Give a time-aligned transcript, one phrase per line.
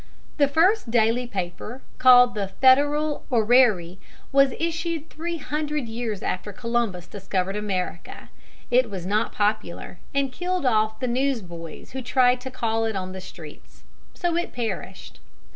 [0.39, 3.99] ]The first daily paper, called The Federal Orrery,
[4.31, 8.29] was issued three hundred years after Columbus discovered America.
[8.71, 12.95] It was not popular, and killed off the news boys who tried to call it
[12.95, 13.83] on the streets:
[14.15, 15.19] so it perished.